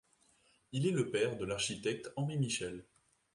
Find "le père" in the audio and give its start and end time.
0.93-1.37